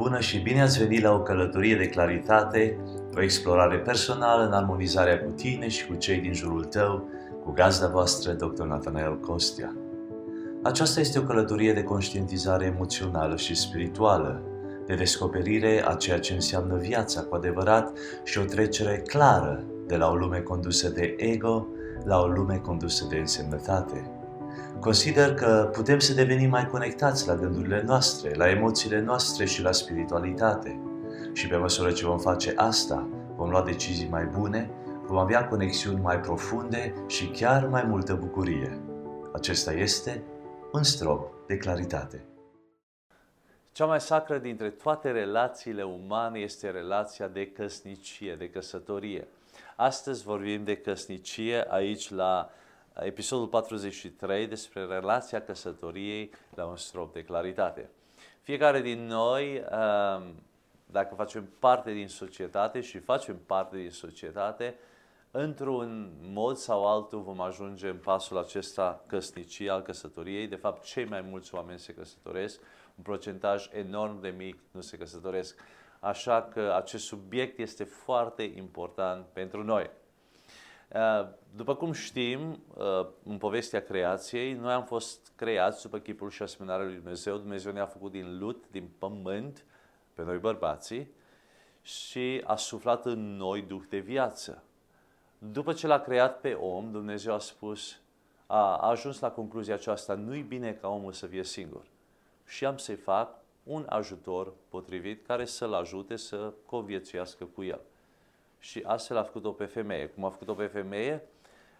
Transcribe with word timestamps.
Bună 0.00 0.20
și 0.20 0.38
bine 0.38 0.62
ați 0.62 0.78
venit 0.78 1.02
la 1.02 1.12
o 1.12 1.22
călătorie 1.22 1.76
de 1.76 1.88
claritate, 1.88 2.78
o 3.16 3.22
explorare 3.22 3.78
personală 3.78 4.46
în 4.46 4.52
armonizarea 4.52 5.20
cu 5.20 5.30
tine 5.30 5.68
și 5.68 5.86
cu 5.86 5.94
cei 5.94 6.20
din 6.20 6.32
jurul 6.32 6.64
tău, 6.64 7.08
cu 7.44 7.52
gazda 7.52 7.86
voastră, 7.86 8.32
Dr. 8.32 8.62
Nathanael 8.62 9.20
Costea. 9.20 9.76
Aceasta 10.62 11.00
este 11.00 11.18
o 11.18 11.22
călătorie 11.22 11.72
de 11.72 11.82
conștientizare 11.82 12.64
emoțională 12.64 13.36
și 13.36 13.54
spirituală, 13.54 14.42
de 14.86 14.94
descoperire 14.94 15.84
a 15.86 15.94
ceea 15.94 16.18
ce 16.18 16.34
înseamnă 16.34 16.76
viața 16.76 17.22
cu 17.22 17.34
adevărat 17.34 17.98
și 18.24 18.38
o 18.38 18.44
trecere 18.44 19.02
clară 19.06 19.64
de 19.86 19.96
la 19.96 20.10
o 20.10 20.14
lume 20.14 20.38
condusă 20.38 20.88
de 20.88 21.14
ego 21.16 21.66
la 22.04 22.20
o 22.20 22.26
lume 22.26 22.56
condusă 22.56 23.06
de 23.10 23.16
însemnătate. 23.16 24.17
Consider 24.80 25.34
că 25.34 25.70
putem 25.72 25.98
să 25.98 26.14
devenim 26.14 26.50
mai 26.50 26.66
conectați 26.66 27.26
la 27.26 27.34
gândurile 27.34 27.82
noastre, 27.86 28.34
la 28.34 28.50
emoțiile 28.50 29.00
noastre 29.00 29.44
și 29.44 29.62
la 29.62 29.72
spiritualitate. 29.72 30.80
Și 31.32 31.46
pe 31.46 31.56
măsură 31.56 31.92
ce 31.92 32.06
vom 32.06 32.18
face 32.18 32.52
asta, 32.56 33.08
vom 33.36 33.50
lua 33.50 33.62
decizii 33.62 34.08
mai 34.08 34.24
bune, 34.24 34.70
vom 35.06 35.16
avea 35.16 35.48
conexiuni 35.48 36.00
mai 36.00 36.20
profunde 36.20 36.94
și 37.06 37.26
chiar 37.26 37.66
mai 37.66 37.82
multă 37.82 38.14
bucurie. 38.14 38.80
Acesta 39.32 39.72
este 39.72 40.22
un 40.72 40.82
strop 40.82 41.46
de 41.46 41.56
claritate. 41.56 42.24
Cea 43.72 43.86
mai 43.86 44.00
sacră 44.00 44.38
dintre 44.38 44.70
toate 44.70 45.10
relațiile 45.10 45.82
umane 45.82 46.38
este 46.38 46.70
relația 46.70 47.28
de 47.28 47.46
căsnicie, 47.46 48.34
de 48.34 48.50
căsătorie. 48.50 49.28
Astăzi 49.76 50.22
vorbim 50.22 50.64
de 50.64 50.76
căsnicie 50.76 51.64
aici 51.68 52.10
la 52.10 52.50
episodul 53.00 53.46
43 53.46 54.46
despre 54.46 54.84
relația 54.84 55.42
căsătoriei 55.42 56.30
la 56.54 56.64
un 56.64 56.76
strop 56.76 57.12
de 57.12 57.24
claritate. 57.24 57.90
Fiecare 58.42 58.80
din 58.80 59.06
noi, 59.06 59.56
um, 59.56 60.34
dacă 60.86 61.14
facem 61.14 61.48
parte 61.58 61.92
din 61.92 62.08
societate 62.08 62.80
și 62.80 62.98
facem 62.98 63.38
parte 63.46 63.76
din 63.76 63.90
societate, 63.90 64.74
într-un 65.30 66.12
mod 66.22 66.56
sau 66.56 66.86
altul 66.86 67.20
vom 67.20 67.40
ajunge 67.40 67.88
în 67.88 67.96
pasul 67.96 68.38
acesta 68.38 69.04
căsnicie 69.06 69.70
al 69.70 69.82
căsătoriei. 69.82 70.46
De 70.46 70.56
fapt, 70.56 70.84
cei 70.84 71.04
mai 71.04 71.20
mulți 71.20 71.54
oameni 71.54 71.78
se 71.78 71.94
căsătoresc, 71.94 72.60
un 72.96 73.02
procentaj 73.02 73.68
enorm 73.72 74.20
de 74.20 74.28
mic 74.28 74.58
nu 74.70 74.80
se 74.80 74.96
căsătoresc. 74.96 75.60
Așa 76.00 76.42
că 76.42 76.74
acest 76.76 77.04
subiect 77.04 77.58
este 77.58 77.84
foarte 77.84 78.42
important 78.42 79.26
pentru 79.32 79.64
noi. 79.64 79.90
Uh, 80.94 81.28
după 81.56 81.74
cum 81.74 81.92
știm, 81.92 82.62
uh, 82.76 83.06
în 83.22 83.38
povestea 83.38 83.82
creației, 83.82 84.52
noi 84.52 84.72
am 84.72 84.84
fost 84.84 85.32
creați 85.36 85.82
după 85.82 85.98
chipul 85.98 86.30
și 86.30 86.42
asemănarea 86.42 86.84
lui 86.84 86.94
Dumnezeu. 86.94 87.36
Dumnezeu 87.36 87.72
ne-a 87.72 87.86
făcut 87.86 88.10
din 88.10 88.38
lut, 88.38 88.64
din 88.70 88.88
pământ, 88.98 89.64
pe 90.14 90.22
noi 90.22 90.38
bărbații, 90.38 91.10
și 91.82 92.42
a 92.44 92.56
suflat 92.56 93.06
în 93.06 93.36
noi 93.36 93.62
duh 93.62 93.82
de 93.88 93.98
viață. 93.98 94.62
După 95.38 95.72
ce 95.72 95.86
l-a 95.86 96.00
creat 96.00 96.40
pe 96.40 96.52
om, 96.52 96.90
Dumnezeu 96.90 97.34
a 97.34 97.38
spus, 97.38 98.00
a, 98.46 98.76
a 98.76 98.88
ajuns 98.88 99.20
la 99.20 99.30
concluzia 99.30 99.74
aceasta, 99.74 100.14
nu-i 100.14 100.42
bine 100.42 100.72
ca 100.72 100.88
omul 100.88 101.12
să 101.12 101.26
fie 101.26 101.44
singur. 101.44 101.82
Și 102.46 102.64
am 102.64 102.76
să-i 102.76 102.96
fac 102.96 103.38
un 103.62 103.86
ajutor 103.88 104.52
potrivit 104.68 105.26
care 105.26 105.44
să-l 105.44 105.74
ajute 105.74 106.16
să 106.16 106.52
conviețuiască 106.66 107.44
cu 107.44 107.62
el 107.62 107.80
și 108.68 108.82
astfel 108.86 109.16
a 109.16 109.22
făcut-o 109.22 109.52
pe 109.52 109.64
femeie. 109.64 110.06
Cum 110.08 110.24
a 110.24 110.30
făcut-o 110.30 110.54
pe 110.54 110.66
femeie? 110.66 111.28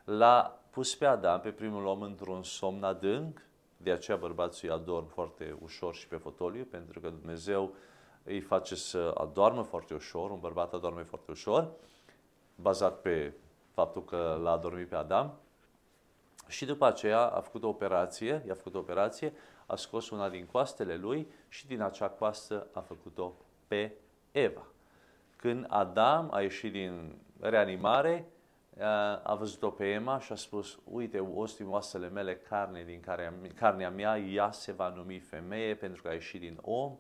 L-a 0.05 0.61
pus 0.71 0.97
pe 0.97 1.07
Adam, 1.07 1.41
pe 1.41 1.51
primul 1.51 1.85
om, 1.85 2.03
într-un 2.03 2.43
somn 2.43 2.83
adânc, 2.83 3.43
de 3.77 3.91
aceea 3.91 4.17
bărbații 4.17 4.71
adorm 4.71 5.07
foarte 5.07 5.57
ușor 5.63 5.95
și 5.95 6.09
pe 6.09 6.17
fotoliu, 6.17 6.65
pentru 6.65 7.01
că 7.01 7.09
Dumnezeu 7.09 7.75
îi 8.25 8.41
face 8.41 8.75
să 8.75 9.15
adormă 9.17 9.63
foarte 9.63 9.95
ușor, 9.95 10.31
un 10.31 10.41
bărbat 10.41 10.73
adorme 10.73 11.03
foarte 11.03 11.31
ușor, 11.31 11.71
bazat 12.55 13.01
pe 13.01 13.33
faptul 13.73 14.05
că 14.05 14.39
l-a 14.43 14.51
adormit 14.51 14.89
pe 14.89 14.97
Adam. 14.97 15.39
Și 16.47 16.65
după 16.65 16.87
aceea 16.87 17.21
a 17.21 17.41
făcut 17.41 17.63
o 17.63 17.69
operație, 17.69 18.43
i-a 18.47 18.55
făcut 18.55 18.75
o 18.75 18.79
operație, 18.79 19.33
a 19.67 19.77
scos 19.77 20.11
una 20.11 20.29
din 20.29 20.47
coastele 20.47 20.97
lui 20.97 21.31
și 21.49 21.67
din 21.67 21.81
acea 21.81 22.09
coastă 22.09 22.67
a 22.73 22.81
făcut-o 22.81 23.33
pe 23.67 23.93
Eva. 24.33 24.67
Când 25.41 25.67
Adam 25.69 26.29
a 26.33 26.41
ieșit 26.41 26.73
din 26.73 27.15
reanimare, 27.41 28.29
a 29.23 29.35
văzut-o 29.35 29.71
pe 29.71 29.89
Emma 29.89 30.19
și 30.21 30.33
a 30.33 30.35
spus, 30.35 30.79
uite, 30.85 31.21
os 31.21 31.57
din 31.57 31.69
oasele 31.69 32.09
mele, 32.09 32.37
carne 32.37 32.83
din 32.85 33.01
care, 33.01 33.41
carnea 33.55 33.91
mea, 33.91 34.19
ea 34.19 34.51
se 34.51 34.73
va 34.73 34.89
numi 34.89 35.19
femeie 35.19 35.75
pentru 35.75 36.03
că 36.03 36.09
a 36.09 36.13
ieșit 36.13 36.41
din 36.41 36.59
om. 36.61 36.97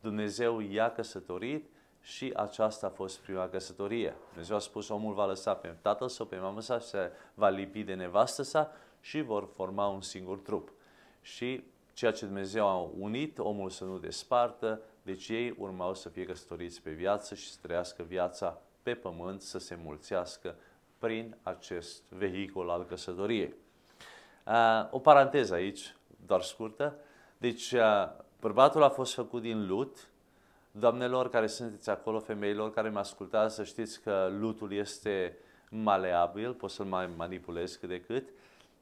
Dumnezeu 0.00 0.60
i-a 0.60 0.92
căsătorit 0.92 1.70
și 2.00 2.32
aceasta 2.36 2.86
a 2.86 2.90
fost 2.90 3.18
prima 3.18 3.48
căsătorie. 3.48 4.14
Dumnezeu 4.28 4.56
a 4.56 4.58
spus, 4.58 4.88
omul 4.88 5.14
va 5.14 5.26
lăsa 5.26 5.54
pe 5.54 5.76
tatăl 5.82 6.08
sau 6.08 6.26
pe 6.26 6.36
mamă 6.36 6.60
sa, 6.60 6.78
se 6.78 7.10
va 7.34 7.48
lipi 7.48 7.82
de 7.82 7.94
nevastă 7.94 8.42
sa 8.42 8.72
și 9.00 9.20
vor 9.20 9.48
forma 9.54 9.88
un 9.88 10.00
singur 10.00 10.38
trup. 10.38 10.72
Și 11.20 11.64
ceea 11.92 12.12
ce 12.12 12.24
Dumnezeu 12.24 12.66
a 12.66 12.90
unit, 12.98 13.38
omul 13.38 13.70
să 13.70 13.84
nu 13.84 13.98
despartă, 13.98 14.80
deci 15.04 15.28
ei 15.28 15.54
urmau 15.58 15.94
să 15.94 16.08
fie 16.08 16.24
căsătoriți 16.24 16.82
pe 16.82 16.90
viață 16.90 17.34
și 17.34 17.50
să 17.50 17.58
trăiască 17.62 18.02
viața 18.02 18.60
pe 18.82 18.94
pământ, 18.94 19.42
să 19.42 19.58
se 19.58 19.78
mulțească 19.82 20.54
prin 20.98 21.36
acest 21.42 22.02
vehicul 22.08 22.70
al 22.70 22.84
căsătoriei. 22.84 23.54
O 24.90 24.98
paranteză 24.98 25.54
aici, 25.54 25.96
doar 26.26 26.42
scurtă. 26.42 26.96
Deci, 27.38 27.74
bărbatul 28.40 28.82
a 28.82 28.88
fost 28.88 29.14
făcut 29.14 29.42
din 29.42 29.66
lut. 29.66 30.08
Doamnelor 30.70 31.28
care 31.28 31.46
sunteți 31.46 31.90
acolo, 31.90 32.18
femeilor 32.18 32.72
care 32.72 32.88
mă 32.88 32.98
ascultați, 32.98 33.54
să 33.54 33.64
știți 33.64 34.02
că 34.02 34.28
lutul 34.38 34.72
este 34.72 35.38
maleabil, 35.68 36.54
poți 36.54 36.74
să-l 36.74 36.86
mai 36.86 37.10
manipulezi 37.16 37.78
cât 37.78 37.88
de 37.88 38.00
cât. 38.00 38.28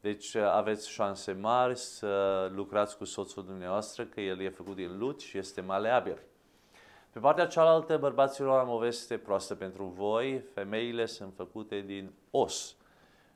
Deci 0.02 0.34
uh, 0.34 0.42
aveți 0.42 0.90
șanse 0.90 1.32
mari 1.32 1.76
să 1.76 2.48
lucrați 2.54 2.96
cu 2.96 3.04
soțul 3.04 3.44
dumneavoastră, 3.44 4.04
că 4.04 4.20
el 4.20 4.40
e 4.40 4.48
făcut 4.48 4.74
din 4.74 4.98
lut 4.98 5.20
și 5.20 5.38
este 5.38 5.60
maleabil. 5.60 6.18
Pe 7.10 7.18
partea 7.18 7.46
cealaltă, 7.46 7.96
bărbaților, 7.96 8.58
am 8.58 8.68
o 8.68 8.78
veste 8.78 9.18
proastă 9.18 9.54
pentru 9.54 9.84
voi. 9.84 10.44
Femeile 10.54 11.06
sunt 11.06 11.32
făcute 11.36 11.80
din 11.80 12.12
os 12.30 12.76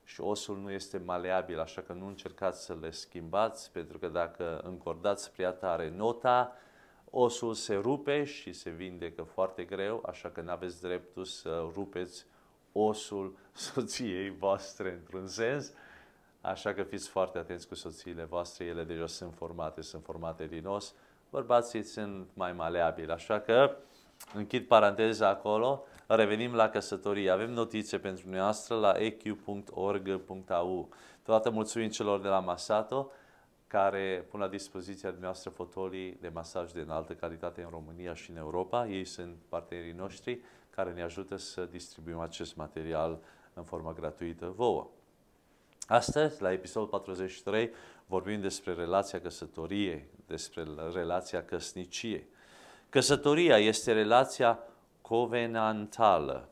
și 0.05 0.21
osul 0.21 0.59
nu 0.59 0.71
este 0.71 0.99
maleabil, 0.99 1.61
așa 1.61 1.81
că 1.81 1.93
nu 1.93 2.07
încercați 2.07 2.65
să 2.65 2.77
le 2.81 2.91
schimbați, 2.91 3.73
pentru 3.73 3.99
că 3.99 4.09
dacă 4.09 4.61
încordați 4.65 5.33
prea 5.33 5.53
tare 5.53 5.91
nota, 5.97 6.53
osul 7.11 7.55
se 7.55 7.75
rupe 7.75 8.25
și 8.25 8.53
se 8.53 8.71
vindecă 8.71 9.23
foarte 9.23 9.65
greu, 9.65 10.03
așa 10.07 10.29
că 10.29 10.41
nu 10.41 10.51
aveți 10.51 10.81
dreptul 10.81 11.25
să 11.25 11.69
rupeți 11.75 12.27
osul 12.73 13.37
soției 13.73 14.31
voastre 14.31 14.93
într-un 14.93 15.27
sens, 15.27 15.73
Așa 16.47 16.75
că 16.75 16.83
fiți 16.83 17.09
foarte 17.09 17.39
atenți 17.39 17.69
cu 17.69 17.75
soțiile 17.75 18.25
voastre, 18.25 18.65
ele 18.65 18.85
deja 18.85 19.07
sunt 19.07 19.35
formate, 19.35 19.81
sunt 19.81 20.03
formate 20.05 20.47
din 20.47 20.67
os. 20.67 20.95
Bărbații 21.31 21.83
sunt 21.83 22.29
mai 22.35 22.53
maleabili, 22.53 23.11
așa 23.11 23.41
că 23.41 23.77
închid 24.35 24.67
paranteza 24.67 25.29
acolo, 25.29 25.85
revenim 26.07 26.55
la 26.55 26.69
căsătorie. 26.69 27.31
Avem 27.31 27.51
notițe 27.51 27.99
pentru 27.99 28.29
noastră 28.31 28.77
la 28.77 28.95
eq.org.au. 28.99 30.89
Totodată 31.23 31.51
mulțumim 31.51 31.89
celor 31.89 32.21
de 32.21 32.29
la 32.29 32.41
Masato 32.41 33.11
care 33.67 34.27
pun 34.31 34.41
la 34.41 34.49
dispoziția 34.49 35.15
noastră 35.21 35.51
fotolii 35.51 36.17
de 36.21 36.29
masaj 36.29 36.73
de 36.73 36.81
înaltă 36.81 37.13
calitate 37.13 37.63
în 37.63 37.69
România 37.71 38.15
și 38.15 38.31
în 38.31 38.37
Europa. 38.37 38.87
Ei 38.87 39.05
sunt 39.05 39.37
partenerii 39.49 39.93
noștri 39.93 40.41
care 40.71 40.93
ne 40.93 41.03
ajută 41.03 41.37
să 41.37 41.65
distribuim 41.65 42.19
acest 42.19 42.57
material 42.57 43.19
în 43.55 43.63
formă 43.63 43.93
gratuită 43.93 44.53
vouă. 44.57 44.91
Astăzi, 45.89 46.43
la 46.43 46.53
episodul 46.53 46.89
43, 46.89 47.71
vorbim 48.07 48.41
despre 48.41 48.73
relația 48.73 49.21
căsătoriei, 49.21 50.07
despre 50.27 50.65
relația 50.93 51.45
căsniciei. 51.45 52.27
Căsătoria 52.89 53.59
este 53.59 53.93
relația 53.93 54.59
covenantală. 55.01 56.49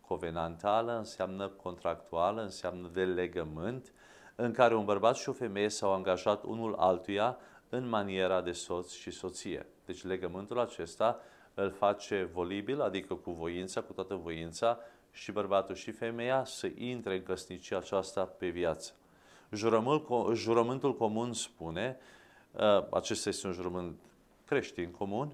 Covenantală 0.00 0.96
înseamnă 0.96 1.48
contractuală, 1.48 2.42
înseamnă 2.42 2.90
de 2.92 3.04
legământ, 3.04 3.92
în 4.34 4.52
care 4.52 4.74
un 4.74 4.84
bărbat 4.84 5.16
și 5.16 5.28
o 5.28 5.32
femeie 5.32 5.68
s-au 5.68 5.92
angajat 5.92 6.42
unul 6.44 6.74
altuia 6.74 7.38
în 7.68 7.88
maniera 7.88 8.40
de 8.40 8.52
soț 8.52 8.92
și 8.92 9.10
soție. 9.10 9.66
Deci 9.84 10.04
legământul 10.04 10.58
acesta 10.58 11.20
îl 11.54 11.70
face 11.70 12.28
volibil, 12.32 12.80
adică 12.80 13.14
cu 13.14 13.30
voința, 13.30 13.80
cu 13.80 13.92
toată 13.92 14.14
voința, 14.14 14.78
și 15.16 15.32
bărbatul 15.32 15.74
și 15.74 15.90
femeia 15.90 16.44
să 16.44 16.70
intre 16.74 17.14
în 17.14 17.22
căsnicia 17.22 17.76
aceasta 17.76 18.24
pe 18.24 18.48
viață. 18.48 18.92
Jurământul 20.34 20.96
comun 20.96 21.32
spune, 21.32 21.98
uh, 22.52 22.86
acesta 22.90 23.28
este 23.28 23.46
un 23.46 23.52
jurământ 23.52 23.98
creștin 24.44 24.90
comun, 24.90 25.32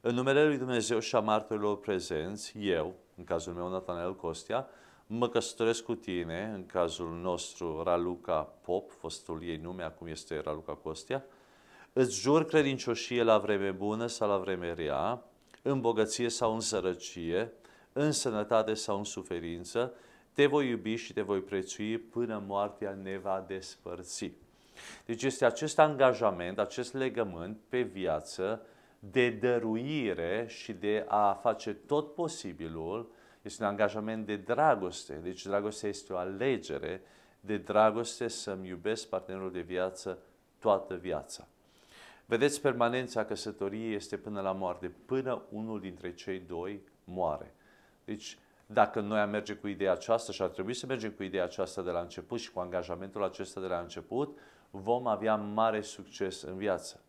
în 0.00 0.14
numele 0.14 0.46
Lui 0.46 0.58
Dumnezeu 0.58 0.98
și 0.98 1.16
a 1.16 1.20
martorilor 1.20 1.78
prezenți, 1.78 2.54
eu, 2.58 2.94
în 3.16 3.24
cazul 3.24 3.52
meu 3.52 3.68
Natanel 3.68 4.16
Costia, 4.16 4.66
mă 5.06 5.28
căsătoresc 5.28 5.82
cu 5.82 5.94
tine, 5.94 6.50
în 6.54 6.66
cazul 6.66 7.10
nostru 7.10 7.82
Raluca 7.82 8.40
Pop, 8.40 8.90
fostul 8.90 9.42
ei 9.42 9.56
nume, 9.56 9.82
acum 9.82 10.06
este 10.06 10.40
Raluca 10.40 10.72
Costia, 10.72 11.24
îți 11.92 12.20
jur 12.20 12.44
credincioșie 12.44 13.22
la 13.22 13.38
vreme 13.38 13.70
bună 13.70 14.06
sau 14.06 14.28
la 14.28 14.38
vreme 14.38 14.72
rea 14.72 15.22
în 15.62 15.80
bogăție 15.80 16.28
sau 16.28 16.54
în 16.54 16.60
sărăcie, 16.60 17.52
în 17.98 18.12
sănătate 18.12 18.74
sau 18.74 18.98
în 18.98 19.04
suferință, 19.04 19.94
te 20.32 20.46
voi 20.46 20.68
iubi 20.68 20.94
și 20.94 21.12
te 21.12 21.20
voi 21.20 21.40
prețui 21.40 21.98
până 21.98 22.42
moartea 22.46 22.98
ne 23.02 23.18
va 23.18 23.44
despărți. 23.46 24.32
Deci 25.04 25.22
este 25.22 25.44
acest 25.44 25.78
angajament, 25.78 26.58
acest 26.58 26.94
legământ 26.94 27.58
pe 27.68 27.80
viață 27.80 28.66
de 28.98 29.30
dăruire 29.30 30.46
și 30.48 30.72
de 30.72 31.04
a 31.08 31.32
face 31.32 31.74
tot 31.74 32.14
posibilul, 32.14 33.10
este 33.42 33.62
un 33.62 33.68
angajament 33.68 34.26
de 34.26 34.36
dragoste. 34.36 35.14
Deci 35.14 35.46
dragostea 35.46 35.88
este 35.88 36.12
o 36.12 36.16
alegere 36.16 37.02
de 37.40 37.56
dragoste 37.56 38.28
să-mi 38.28 38.68
iubesc 38.68 39.08
partenerul 39.08 39.52
de 39.52 39.60
viață 39.60 40.18
toată 40.58 40.94
viața. 40.94 41.46
Vedeți, 42.26 42.60
permanența 42.60 43.24
căsătoriei 43.24 43.94
este 43.94 44.16
până 44.16 44.40
la 44.40 44.52
moarte, 44.52 44.92
până 45.06 45.42
unul 45.50 45.80
dintre 45.80 46.14
cei 46.14 46.38
doi 46.38 46.80
moare. 47.04 47.52
Deci, 48.08 48.38
dacă 48.66 49.00
noi 49.00 49.18
am 49.18 49.30
merge 49.30 49.54
cu 49.54 49.66
ideea 49.66 49.92
aceasta 49.92 50.32
și 50.32 50.42
ar 50.42 50.48
trebui 50.48 50.74
să 50.74 50.86
mergem 50.86 51.10
cu 51.10 51.22
ideea 51.22 51.44
aceasta 51.44 51.82
de 51.82 51.90
la 51.90 52.00
început 52.00 52.40
și 52.40 52.50
cu 52.50 52.58
angajamentul 52.58 53.24
acesta 53.24 53.60
de 53.60 53.66
la 53.66 53.78
început, 53.78 54.38
vom 54.70 55.06
avea 55.06 55.36
mare 55.36 55.80
succes 55.80 56.42
în 56.42 56.56
viață. 56.56 57.00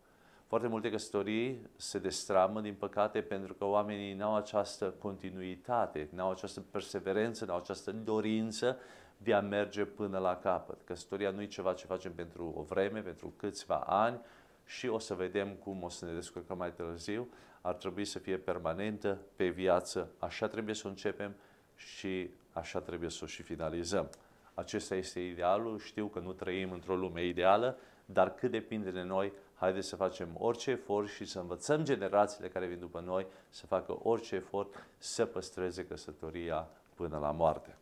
Foarte 0.46 0.68
multe 0.68 0.90
căsătorii 0.90 1.70
se 1.76 1.98
destramă, 1.98 2.60
din 2.60 2.74
păcate, 2.74 3.20
pentru 3.20 3.54
că 3.54 3.64
oamenii 3.64 4.14
nu 4.14 4.24
au 4.24 4.36
această 4.36 4.94
continuitate, 4.98 6.08
nu 6.12 6.22
au 6.22 6.30
această 6.30 6.60
perseverență, 6.60 7.44
nu 7.44 7.52
au 7.52 7.58
această 7.58 7.92
dorință 7.92 8.78
de 9.16 9.34
a 9.34 9.40
merge 9.40 9.84
până 9.84 10.18
la 10.18 10.36
capăt. 10.36 10.78
Căsătoria 10.84 11.30
nu 11.30 11.42
e 11.42 11.46
ceva 11.46 11.72
ce 11.72 11.86
facem 11.86 12.12
pentru 12.12 12.54
o 12.56 12.62
vreme, 12.62 13.00
pentru 13.00 13.32
câțiva 13.36 13.76
ani 13.76 14.20
și 14.64 14.88
o 14.88 14.98
să 14.98 15.14
vedem 15.14 15.48
cum 15.48 15.82
o 15.82 15.88
să 15.88 16.04
ne 16.04 16.12
descurcăm 16.12 16.56
mai 16.56 16.72
târziu. 16.72 17.28
Ar 17.60 17.74
trebui 17.74 18.04
să 18.04 18.18
fie 18.18 18.36
permanentă, 18.36 19.18
pe 19.36 19.48
viață. 19.48 20.10
Așa 20.18 20.48
trebuie 20.48 20.74
să 20.74 20.82
o 20.86 20.88
începem 20.88 21.34
și 21.76 22.30
așa 22.52 22.80
trebuie 22.80 23.10
să 23.10 23.20
o 23.22 23.26
și 23.26 23.42
finalizăm. 23.42 24.10
Acesta 24.54 24.94
este 24.94 25.20
idealul. 25.20 25.78
Știu 25.78 26.06
că 26.06 26.18
nu 26.18 26.32
trăim 26.32 26.72
într-o 26.72 26.96
lume 26.96 27.26
ideală, 27.26 27.78
dar 28.04 28.34
cât 28.34 28.50
depinde 28.50 28.90
de 28.90 29.02
noi, 29.02 29.32
haideți 29.54 29.88
să 29.88 29.96
facem 29.96 30.28
orice 30.38 30.70
efort 30.70 31.08
și 31.08 31.24
să 31.24 31.38
învățăm 31.38 31.84
generațiile 31.84 32.48
care 32.48 32.66
vin 32.66 32.78
după 32.78 33.00
noi 33.00 33.26
să 33.48 33.66
facă 33.66 33.98
orice 34.02 34.34
efort 34.34 34.86
să 34.98 35.24
păstreze 35.24 35.86
căsătoria 35.86 36.68
până 36.94 37.18
la 37.18 37.30
moarte. 37.30 37.76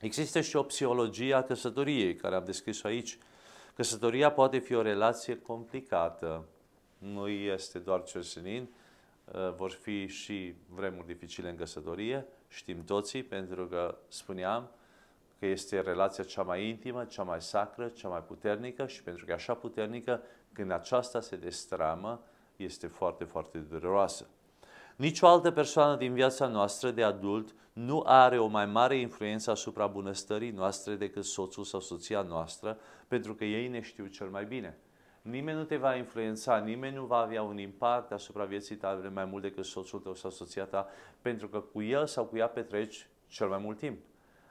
Există 0.00 0.40
și 0.40 0.56
o 0.56 0.62
psihologie 0.62 1.34
a 1.34 1.42
căsătoriei, 1.42 2.14
care 2.14 2.34
am 2.34 2.44
descris-o 2.44 2.86
aici. 2.86 3.18
Căsătoria 3.74 4.32
poate 4.32 4.58
fi 4.58 4.74
o 4.74 4.82
relație 4.82 5.40
complicată, 5.40 6.44
nu 7.12 7.28
este 7.28 7.78
doar 7.78 8.02
senin, 8.20 8.68
uh, 9.24 9.54
vor 9.56 9.70
fi 9.70 10.06
și 10.06 10.54
vremuri 10.68 11.06
dificile 11.06 11.48
în 11.48 11.56
căsătorie, 11.56 12.26
știm 12.48 12.84
toții, 12.84 13.22
pentru 13.22 13.66
că 13.66 13.98
spuneam 14.08 14.70
că 15.38 15.46
este 15.46 15.80
relația 15.80 16.24
cea 16.24 16.42
mai 16.42 16.68
intimă, 16.68 17.04
cea 17.04 17.22
mai 17.22 17.42
sacră, 17.42 17.88
cea 17.88 18.08
mai 18.08 18.22
puternică 18.22 18.86
și 18.86 19.02
pentru 19.02 19.24
că 19.24 19.30
e 19.30 19.34
așa 19.34 19.54
puternică, 19.54 20.22
când 20.52 20.70
aceasta 20.70 21.20
se 21.20 21.36
destramă, 21.36 22.22
este 22.56 22.86
foarte, 22.86 23.24
foarte 23.24 23.58
dureroasă. 23.58 24.26
Nici 24.96 25.20
o 25.20 25.26
altă 25.26 25.50
persoană 25.50 25.96
din 25.96 26.12
viața 26.12 26.46
noastră 26.46 26.90
de 26.90 27.02
adult 27.02 27.54
nu 27.72 28.02
are 28.06 28.38
o 28.38 28.46
mai 28.46 28.66
mare 28.66 28.96
influență 28.96 29.50
asupra 29.50 29.86
bunăstării 29.86 30.50
noastre 30.50 30.94
decât 30.94 31.24
soțul 31.24 31.64
sau 31.64 31.80
soția 31.80 32.22
noastră, 32.22 32.78
pentru 33.08 33.34
că 33.34 33.44
ei 33.44 33.68
ne 33.68 33.80
știu 33.80 34.06
cel 34.06 34.28
mai 34.28 34.44
bine. 34.44 34.78
Nimeni 35.28 35.58
nu 35.58 35.64
te 35.64 35.76
va 35.76 35.94
influența, 35.94 36.58
nimeni 36.58 36.94
nu 36.94 37.04
va 37.04 37.16
avea 37.16 37.42
un 37.42 37.58
impact 37.58 38.12
asupra 38.12 38.44
vieții 38.44 38.76
tale 38.76 39.08
mai 39.08 39.24
mult 39.24 39.42
decât 39.42 39.64
soțul 39.64 40.00
tău 40.00 40.14
sau 40.14 40.30
soția 40.30 40.64
ta, 40.64 40.88
pentru 41.20 41.48
că 41.48 41.60
cu 41.60 41.82
el 41.82 42.06
sau 42.06 42.24
cu 42.24 42.36
ea 42.36 42.48
petreci 42.48 43.08
cel 43.28 43.48
mai 43.48 43.58
mult 43.58 43.78
timp. 43.78 43.98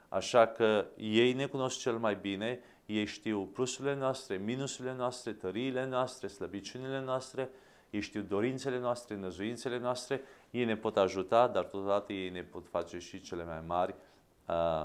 Așa 0.09 0.47
că 0.47 0.85
ei 0.97 1.33
ne 1.33 1.45
cunosc 1.45 1.79
cel 1.79 1.97
mai 1.97 2.15
bine, 2.15 2.59
ei 2.85 3.05
știu 3.05 3.45
plusurile 3.45 3.95
noastre, 3.95 4.35
minusurile 4.37 4.93
noastre, 4.93 5.31
tăriile 5.31 5.85
noastre, 5.85 6.27
slăbiciunile 6.27 7.01
noastre, 7.01 7.49
ei 7.89 8.01
știu 8.01 8.21
dorințele 8.21 8.79
noastre, 8.79 9.15
năzuințele 9.15 9.79
noastre, 9.79 10.21
ei 10.51 10.65
ne 10.65 10.77
pot 10.77 10.97
ajuta, 10.97 11.47
dar 11.47 11.63
totodată 11.63 12.13
ei 12.13 12.29
ne 12.29 12.41
pot 12.41 12.67
face 12.67 12.99
și 12.99 13.21
cele 13.21 13.43
mai 13.43 13.63
mari, 13.65 13.95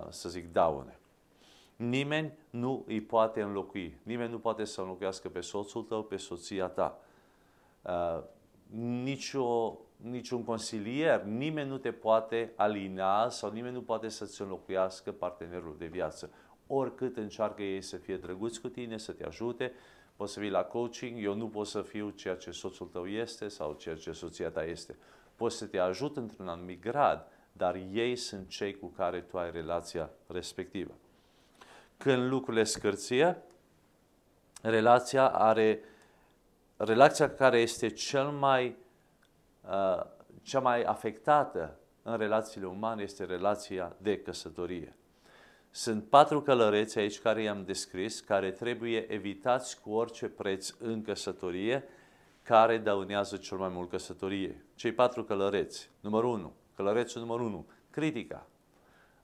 să 0.08 0.28
zic, 0.28 0.52
daune. 0.52 0.97
Nimeni 1.78 2.38
nu 2.50 2.84
îi 2.86 3.00
poate 3.00 3.42
înlocui. 3.42 3.98
Nimeni 4.02 4.30
nu 4.30 4.38
poate 4.38 4.64
să 4.64 4.80
înlocuiască 4.80 5.28
pe 5.28 5.40
soțul 5.40 5.82
tău, 5.82 6.02
pe 6.02 6.16
soția 6.16 6.66
ta. 6.66 7.00
Nicio, 9.02 9.78
niciun 9.96 10.44
consilier, 10.44 11.22
nimeni 11.22 11.68
nu 11.68 11.78
te 11.78 11.92
poate 11.92 12.52
alina 12.56 13.28
sau 13.28 13.50
nimeni 13.50 13.74
nu 13.74 13.82
poate 13.82 14.08
să-ți 14.08 14.42
înlocuiască 14.42 15.12
partenerul 15.12 15.76
de 15.78 15.86
viață. 15.86 16.30
Oricât 16.66 17.16
încearcă 17.16 17.62
ei 17.62 17.82
să 17.82 17.96
fie 17.96 18.16
drăguți 18.16 18.60
cu 18.60 18.68
tine, 18.68 18.98
să 18.98 19.12
te 19.12 19.24
ajute, 19.24 19.72
poți 20.16 20.32
să 20.32 20.40
vii 20.40 20.50
la 20.50 20.64
coaching, 20.64 21.22
eu 21.22 21.34
nu 21.34 21.48
pot 21.48 21.66
să 21.66 21.82
fiu 21.82 22.10
ceea 22.10 22.36
ce 22.36 22.50
soțul 22.50 22.86
tău 22.86 23.06
este 23.06 23.48
sau 23.48 23.72
ceea 23.72 23.96
ce 23.96 24.12
soția 24.12 24.50
ta 24.50 24.64
este. 24.64 24.96
Pot 25.36 25.52
să 25.52 25.66
te 25.66 25.78
ajut 25.78 26.16
într-un 26.16 26.48
anumit 26.48 26.80
grad, 26.80 27.26
dar 27.52 27.74
ei 27.92 28.16
sunt 28.16 28.48
cei 28.48 28.74
cu 28.74 28.86
care 28.86 29.20
tu 29.20 29.38
ai 29.38 29.50
relația 29.50 30.10
respectivă. 30.26 30.94
Când 31.98 32.30
lucrurile 32.30 32.64
scârție, 32.64 33.42
relația 34.62 35.28
are 35.28 35.80
relația 36.76 37.30
care 37.30 37.60
este 37.60 37.88
cel 37.88 38.26
mai, 38.26 38.76
uh, 39.70 40.04
cea 40.42 40.60
mai 40.60 40.82
afectată 40.82 41.78
în 42.02 42.16
relațiile 42.16 42.66
umane 42.66 43.02
este 43.02 43.24
relația 43.24 43.96
de 43.98 44.18
căsătorie. 44.18 44.96
Sunt 45.70 46.04
patru 46.04 46.42
călăreți 46.42 46.98
aici 46.98 47.20
care 47.20 47.42
i-am 47.42 47.64
descris, 47.64 48.20
care 48.20 48.50
trebuie 48.50 49.12
evitați 49.12 49.80
cu 49.80 49.90
orice 49.90 50.28
preț 50.28 50.70
în 50.78 51.02
căsătorie, 51.02 51.84
care 52.42 52.78
dăunează 52.78 53.36
cel 53.36 53.56
mai 53.56 53.68
mult 53.68 53.90
căsătorie. 53.90 54.64
Cei 54.74 54.92
patru 54.92 55.24
călăreți. 55.24 55.90
Numărul 56.00 56.30
1. 56.30 56.52
Călărețul 56.76 57.20
numărul 57.20 57.46
1. 57.46 57.66
Critica. 57.90 58.46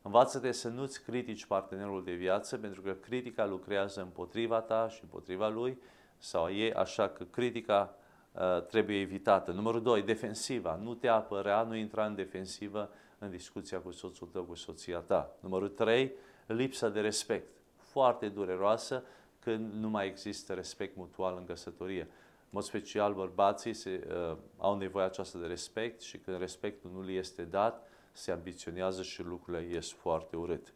Învață-te 0.07 0.53
să 0.53 0.69
nu-ți 0.69 1.03
critici 1.03 1.45
partenerul 1.45 2.05
de 2.05 2.13
viață, 2.13 2.59
pentru 2.59 2.81
că 2.81 2.93
critica 2.93 3.47
lucrează 3.47 4.01
împotriva 4.01 4.61
ta 4.61 4.89
și 4.89 4.99
împotriva 5.03 5.49
lui, 5.49 5.79
sau 6.19 6.53
ei, 6.53 6.73
așa 6.73 7.09
că 7.09 7.25
critica 7.25 7.97
uh, 8.33 8.63
trebuie 8.67 9.01
evitată. 9.01 9.53
Numărul 9.53 9.83
2. 9.83 10.03
Defensiva. 10.03 10.81
Nu 10.83 10.95
te 10.95 11.09
apărea, 11.09 11.63
nu 11.63 11.75
intra 11.75 12.07
în 12.07 12.15
defensivă 12.15 12.91
în 13.19 13.31
discuția 13.31 13.81
cu 13.81 13.91
soțul 13.91 14.27
tău, 14.27 14.43
cu 14.43 14.55
soția 14.55 14.99
ta. 14.99 15.37
Numărul 15.41 15.69
3 15.69 16.13
lipsa 16.47 16.89
de 16.89 17.01
respect, 17.01 17.49
foarte 17.77 18.29
dureroasă 18.29 19.03
când 19.39 19.73
nu 19.73 19.89
mai 19.89 20.07
există 20.07 20.53
respect 20.53 20.97
mutual 20.97 21.37
în 21.39 21.45
căsătorie. 21.45 22.01
În 22.01 22.51
mod 22.51 22.63
special, 22.63 23.15
bărbații 23.15 23.75
se, 23.75 24.07
uh, 24.09 24.37
au 24.57 24.77
nevoie 24.77 25.05
aceasta 25.05 25.39
de 25.39 25.47
respect 25.47 26.01
și 26.01 26.19
când 26.19 26.39
respectul 26.39 26.91
nu 26.95 27.03
li 27.03 27.17
este 27.17 27.43
dat, 27.43 27.89
se 28.17 28.31
ambiționează 28.31 29.03
și 29.03 29.23
lucrurile 29.23 29.75
ies 29.75 29.93
foarte 29.93 30.37
urât. 30.37 30.75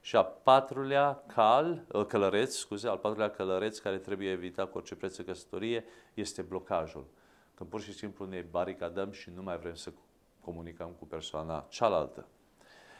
Și 0.00 0.16
a 0.16 0.24
patrulea 0.24 1.24
cal, 1.34 1.84
uh, 1.92 2.06
călăreț, 2.06 2.54
scuze, 2.54 2.88
al 2.88 2.96
patrulea 2.96 3.30
călăreț 3.30 3.78
care 3.78 3.98
trebuie 3.98 4.30
evitat 4.30 4.70
cu 4.70 4.76
orice 4.76 4.94
preț 4.94 5.16
în 5.16 5.24
căsătorie 5.24 5.84
este 6.14 6.42
blocajul. 6.42 7.06
Când 7.54 7.70
pur 7.70 7.80
și 7.80 7.92
simplu 7.92 8.24
ne 8.26 8.40
baricadăm 8.50 9.10
și 9.10 9.30
nu 9.34 9.42
mai 9.42 9.58
vrem 9.58 9.74
să 9.74 9.92
comunicăm 10.40 10.90
cu 10.98 11.06
persoana 11.06 11.66
cealaltă. 11.68 12.28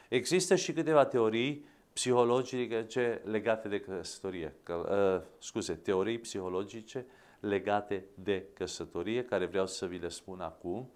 Există 0.08 0.54
și 0.54 0.72
câteva 0.72 1.04
teorii 1.04 1.64
psihologice 1.92 3.22
legate 3.24 3.68
de 3.68 3.80
căsătorie, 3.80 4.54
că, 4.62 4.74
uh, 4.74 5.28
scuze, 5.38 5.74
teorii 5.74 6.18
psihologice 6.18 7.06
legate 7.40 8.04
de 8.14 8.46
căsătorie, 8.52 9.24
care 9.24 9.46
vreau 9.46 9.66
să 9.66 9.86
vi 9.86 9.98
le 9.98 10.08
spun 10.08 10.40
acum, 10.40 10.90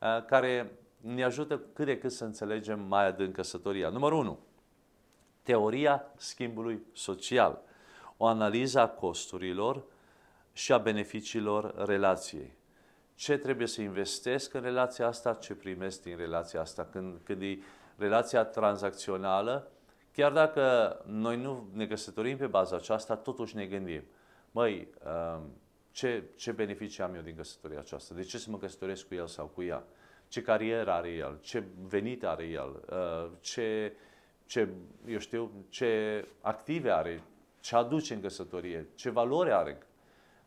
uh, 0.00 0.24
care 0.24 0.78
ne 1.04 1.24
ajută 1.24 1.58
cât 1.58 1.84
de 1.84 1.98
cât 1.98 2.12
să 2.12 2.24
înțelegem 2.24 2.80
mai 2.80 3.06
adânc 3.06 3.34
căsătoria. 3.34 3.88
Numărul 3.88 4.18
1. 4.18 4.38
Teoria 5.42 6.04
schimbului 6.16 6.82
social. 6.92 7.62
O 8.16 8.26
analiză 8.26 8.80
a 8.80 8.88
costurilor 8.88 9.84
și 10.52 10.72
a 10.72 10.78
beneficiilor 10.78 11.86
relației. 11.86 12.52
Ce 13.14 13.36
trebuie 13.36 13.66
să 13.66 13.82
investesc 13.82 14.54
în 14.54 14.60
relația 14.60 15.06
asta, 15.06 15.34
ce 15.34 15.54
primesc 15.54 16.02
din 16.02 16.16
relația 16.16 16.60
asta. 16.60 16.88
Când, 16.92 17.20
când 17.24 17.42
e 17.42 17.58
relația 17.96 18.44
tranzacțională, 18.44 19.68
Chiar 20.14 20.32
dacă 20.32 20.96
noi 21.06 21.40
nu 21.40 21.68
ne 21.72 21.86
căsătorim 21.86 22.36
pe 22.36 22.46
baza 22.46 22.76
aceasta, 22.76 23.16
totuși 23.16 23.56
ne 23.56 23.66
gândim, 23.66 24.02
măi, 24.50 24.88
um, 25.36 25.50
ce, 25.90 26.24
ce 26.36 26.52
beneficii 26.52 27.02
am 27.02 27.14
eu 27.14 27.20
din 27.20 27.36
căsătoria 27.36 27.78
aceasta? 27.78 28.14
De 28.14 28.22
ce 28.22 28.38
să 28.38 28.50
mă 28.50 28.58
căsătoresc 28.58 29.06
cu 29.06 29.14
el 29.14 29.26
sau 29.26 29.46
cu 29.46 29.62
ea? 29.62 29.84
Ce 30.34 30.42
carieră 30.42 30.90
are 30.90 31.08
el? 31.10 31.38
Ce 31.40 31.64
venit 31.88 32.24
are 32.24 32.44
el? 32.44 32.82
Uh, 32.90 33.30
ce, 33.40 33.92
ce, 34.46 34.68
eu 35.06 35.18
știu, 35.18 35.50
ce 35.68 36.24
active 36.40 36.90
are? 36.90 37.22
Ce 37.60 37.76
aduce 37.76 38.14
în 38.14 38.20
căsătorie? 38.20 38.88
Ce 38.94 39.10
valori 39.10 39.52
are? 39.52 39.78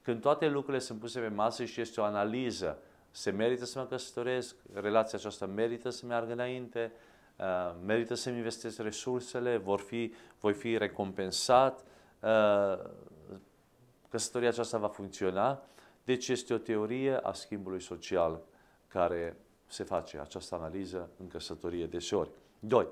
Când 0.01 0.21
toate 0.21 0.47
lucrurile 0.47 0.83
sunt 0.83 0.99
puse 0.99 1.19
pe 1.19 1.27
masă 1.27 1.65
și 1.65 1.81
este 1.81 2.01
o 2.01 2.03
analiză 2.03 2.77
se 3.11 3.31
merită 3.31 3.65
să 3.65 3.79
mă 3.79 3.85
căsătoresc, 3.85 4.55
relația 4.73 5.17
aceasta 5.17 5.45
merită 5.45 5.89
să 5.89 6.05
meargă 6.05 6.31
înainte, 6.31 6.91
uh, 7.37 7.75
merită 7.85 8.13
să-mi 8.13 8.37
investesc 8.37 8.79
resursele, 8.79 9.57
vor 9.57 9.79
fi, 9.79 10.13
voi 10.39 10.53
fi 10.53 10.77
recompensat, 10.77 11.83
uh, 12.19 12.89
căsătoria 14.09 14.49
aceasta 14.49 14.77
va 14.77 14.87
funcționa. 14.87 15.63
Deci 16.03 16.27
este 16.27 16.53
o 16.53 16.57
teorie 16.57 17.15
a 17.15 17.31
schimbului 17.31 17.81
social 17.81 18.41
care 18.87 19.37
se 19.67 19.83
face 19.83 20.19
această 20.19 20.55
analiză 20.55 21.09
în 21.19 21.27
căsătorie 21.27 21.85
deseori. 21.85 22.29
Doi, 22.59 22.87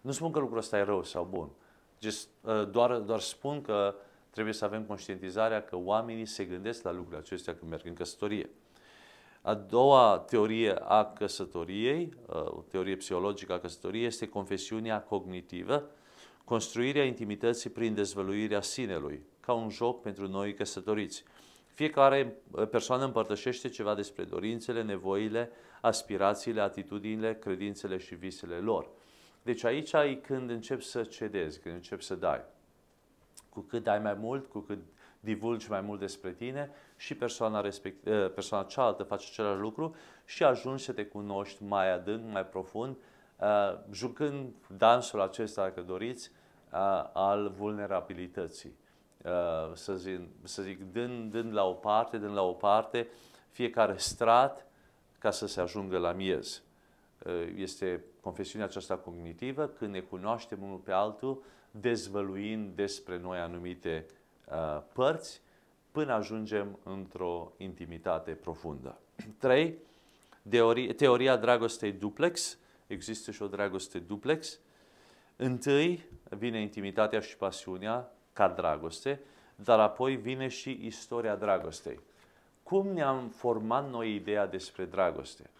nu 0.00 0.10
spun 0.10 0.30
că 0.30 0.38
lucrul 0.38 0.58
ăsta 0.58 0.78
e 0.78 0.82
rău 0.82 1.02
sau 1.02 1.24
bun. 1.30 1.48
Just, 2.00 2.28
uh, 2.40 2.70
doar, 2.70 2.96
doar 2.96 3.20
spun 3.20 3.60
că 3.60 3.94
trebuie 4.30 4.54
să 4.54 4.64
avem 4.64 4.84
conștientizarea 4.84 5.62
că 5.62 5.76
oamenii 5.76 6.26
se 6.26 6.44
gândesc 6.44 6.82
la 6.82 6.90
lucrurile 6.90 7.18
acestea 7.18 7.54
când 7.54 7.70
merg 7.70 7.86
în 7.86 7.94
căsătorie. 7.94 8.50
A 9.42 9.54
doua 9.54 10.18
teorie 10.18 10.74
a 10.74 11.04
căsătoriei, 11.04 12.14
uh, 12.26 12.34
o 12.34 12.64
teorie 12.70 12.96
psihologică 12.96 13.52
a 13.52 13.58
căsătoriei, 13.58 14.06
este 14.06 14.28
confesiunea 14.28 15.02
cognitivă, 15.02 15.90
construirea 16.44 17.04
intimității 17.04 17.70
prin 17.70 17.94
dezvăluirea 17.94 18.60
sinelui, 18.60 19.22
ca 19.40 19.52
un 19.52 19.70
joc 19.70 20.02
pentru 20.02 20.28
noi 20.28 20.54
căsătoriți. 20.54 21.24
Fiecare 21.74 22.36
uh, 22.50 22.68
persoană 22.68 23.04
împărtășește 23.04 23.68
ceva 23.68 23.94
despre 23.94 24.24
dorințele, 24.24 24.82
nevoile, 24.82 25.50
aspirațiile, 25.80 26.60
atitudinile, 26.60 27.34
credințele 27.34 27.96
și 27.96 28.14
visele 28.14 28.56
lor. 28.56 28.88
Deci 29.42 29.64
aici 29.64 29.92
e 29.92 30.14
când 30.14 30.50
începi 30.50 30.84
să 30.84 31.02
cedezi, 31.02 31.60
când 31.60 31.74
începi 31.74 32.04
să 32.04 32.14
dai. 32.14 32.40
Cu 33.48 33.60
cât 33.60 33.82
dai 33.82 33.98
mai 33.98 34.14
mult, 34.14 34.46
cu 34.46 34.58
cât 34.58 34.78
divulgi 35.20 35.70
mai 35.70 35.80
mult 35.80 36.00
despre 36.00 36.32
tine 36.32 36.70
și 36.96 37.14
persoana, 37.14 37.60
respect, 37.60 38.06
eh, 38.06 38.30
persoana 38.34 38.64
cealaltă 38.64 39.02
face 39.02 39.26
același 39.30 39.60
lucru 39.60 39.94
și 40.24 40.44
ajungi 40.44 40.84
să 40.84 40.92
te 40.92 41.04
cunoști 41.04 41.62
mai 41.62 41.92
adânc, 41.92 42.32
mai 42.32 42.46
profund, 42.46 42.96
uh, 43.36 43.78
jucând 43.90 44.54
dansul 44.76 45.20
acesta, 45.20 45.62
dacă 45.62 45.80
doriți, 45.80 46.30
uh, 46.72 47.10
al 47.12 47.48
vulnerabilității. 47.48 48.76
Uh, 49.24 49.72
să, 49.74 49.94
zic, 49.94 50.20
să 50.42 50.62
zic, 50.62 50.92
dând, 50.92 51.32
dând 51.32 51.52
la 51.52 51.64
o 51.64 51.72
parte, 51.72 52.18
dând 52.18 52.34
la 52.34 52.42
o 52.42 52.52
parte, 52.52 53.08
fiecare 53.50 53.96
strat 53.96 54.66
ca 55.18 55.30
să 55.30 55.46
se 55.46 55.60
ajungă 55.60 55.98
la 55.98 56.12
miez. 56.12 56.62
Este 57.56 58.04
confesiunea 58.20 58.66
aceasta 58.66 58.96
cognitivă, 58.96 59.66
când 59.66 59.92
ne 59.92 60.00
cunoaștem 60.00 60.62
unul 60.62 60.78
pe 60.78 60.92
altul, 60.92 61.42
dezvăluind 61.70 62.74
despre 62.74 63.18
noi 63.18 63.38
anumite 63.38 64.06
uh, 64.50 64.82
părți, 64.92 65.40
până 65.90 66.12
ajungem 66.12 66.78
într-o 66.82 67.52
intimitate 67.56 68.30
profundă. 68.30 68.98
3. 69.38 69.78
Teoria, 70.48 70.94
teoria 70.94 71.36
dragostei 71.36 71.92
duplex. 71.92 72.58
Există 72.86 73.30
și 73.30 73.42
o 73.42 73.46
dragoste 73.46 73.98
duplex. 73.98 74.58
Întâi 75.36 76.04
vine 76.28 76.60
intimitatea 76.60 77.20
și 77.20 77.36
pasiunea 77.36 78.12
ca 78.32 78.48
dragoste, 78.48 79.20
dar 79.54 79.80
apoi 79.80 80.16
vine 80.16 80.48
și 80.48 80.78
istoria 80.82 81.36
dragostei. 81.36 82.00
Cum 82.68 82.86
ne-am 82.86 83.28
format 83.28 83.90
noi 83.90 84.14
ideea 84.14 84.46
despre 84.46 84.84
dragoste? 84.84 85.50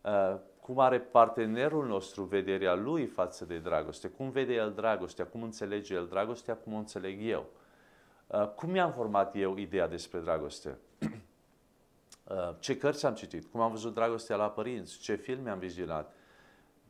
Uh, 0.00 0.36
cum 0.60 0.78
are 0.78 1.00
partenerul 1.00 1.86
nostru 1.86 2.22
vederea 2.22 2.74
lui 2.74 3.06
față 3.06 3.44
de 3.44 3.58
dragoste, 3.58 4.08
cum 4.08 4.30
vede 4.30 4.54
el 4.54 4.72
dragostea, 4.72 5.26
cum 5.26 5.42
înțelege 5.42 5.94
el 5.94 6.06
dragostea, 6.06 6.56
cum 6.56 6.72
o 6.72 6.76
înțeleg 6.76 7.18
eu. 7.20 7.46
Uh, 8.26 8.48
cum 8.48 8.70
mi-am 8.70 8.92
format 8.92 9.36
eu 9.36 9.56
ideea 9.56 9.88
despre 9.88 10.18
dragoste? 10.18 10.78
Uh, 12.28 12.54
ce 12.58 12.76
cărți 12.76 13.06
am 13.06 13.14
citit? 13.14 13.50
Cum 13.50 13.60
am 13.60 13.70
văzut 13.70 13.94
dragostea 13.94 14.36
la 14.36 14.50
părinți? 14.50 14.98
Ce 14.98 15.14
filme 15.14 15.50
am 15.50 15.58
vizionat? 15.58 16.12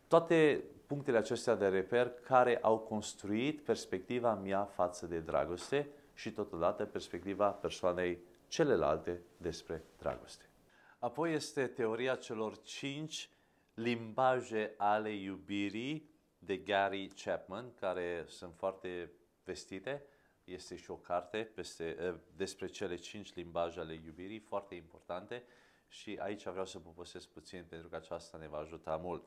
Toate 0.09 0.65
punctele 0.87 1.19
acestea 1.19 1.55
de 1.55 1.69
reper 1.69 2.13
care 2.23 2.59
au 2.63 2.79
construit 2.79 3.61
perspectiva 3.61 4.35
mea 4.35 4.65
față 4.65 5.07
de 5.07 5.19
dragoste 5.19 5.89
și 6.15 6.33
totodată 6.33 6.85
perspectiva 6.85 7.49
persoanei 7.49 8.19
celelalte 8.49 9.23
despre 9.37 9.85
dragoste. 9.99 10.51
Apoi 10.99 11.33
este 11.33 11.67
teoria 11.67 12.15
celor 12.15 12.63
cinci 12.63 13.31
limbaje 13.75 14.75
ale 14.77 15.11
iubirii 15.11 16.11
de 16.39 16.57
Gary 16.57 17.09
Chapman, 17.09 17.75
care 17.75 18.25
sunt 18.29 18.55
foarte 18.55 19.13
vestite. 19.45 20.05
Este 20.45 20.77
și 20.77 20.91
o 20.91 20.97
carte 20.97 21.51
peste, 21.55 21.97
eh, 22.01 22.15
despre 22.37 22.67
cele 22.67 22.97
cinci 22.97 23.35
limbaje 23.35 23.81
ale 23.81 23.95
iubirii, 23.95 24.39
foarte 24.39 24.75
importante 24.75 25.45
și 25.89 26.19
aici 26.21 26.43
vreau 26.43 26.67
să 26.67 26.79
poposesc 26.79 27.29
puțin 27.29 27.65
pentru 27.69 27.89
că 27.89 27.97
aceasta 27.97 28.39
ne 28.39 28.49
va 28.49 28.59
ajuta 28.59 28.97
mult. 28.97 29.27